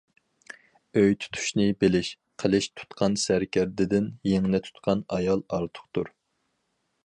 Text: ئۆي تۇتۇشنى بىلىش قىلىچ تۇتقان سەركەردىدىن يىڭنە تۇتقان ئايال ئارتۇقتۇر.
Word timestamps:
ئۆي 1.01 1.11
تۇتۇشنى 1.25 1.67
بىلىش 1.83 2.09
قىلىچ 2.43 2.69
تۇتقان 2.81 3.19
سەركەردىدىن 3.27 4.11
يىڭنە 4.33 4.65
تۇتقان 4.69 5.07
ئايال 5.19 5.49
ئارتۇقتۇر. 5.59 6.15